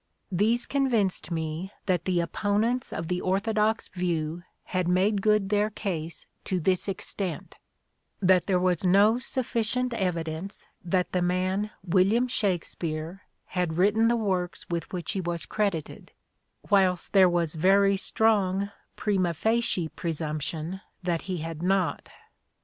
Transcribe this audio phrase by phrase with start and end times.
[0.31, 6.25] These convinced me that the opponents of the orthodox view had made good their case
[6.45, 7.57] to this extent,
[8.19, 14.67] that there was no sufficient evidence that the man William Shakspere had written the works
[14.71, 16.13] with which he was credited,
[16.67, 22.09] whilst there was a very strong prima facie presumption that he had not.